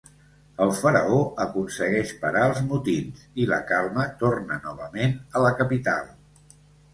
El 0.63 0.69
faraó 0.77 1.17
aconsegueix 1.43 2.13
parar 2.23 2.41
els 2.53 2.61
motins, 2.69 3.21
i 3.45 3.45
la 3.51 3.61
calma 3.73 4.07
torna 4.23 4.59
novament 4.65 5.15
a 5.41 5.45
la 5.45 5.53
capital. 5.63 6.11